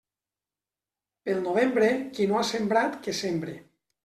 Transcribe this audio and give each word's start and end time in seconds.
Pel 1.29 1.37
novembre, 1.49 1.91
qui 2.17 2.27
no 2.33 2.41
ha 2.41 2.47
sembrat, 2.53 2.97
que 3.05 3.17
sembre. 3.21 3.57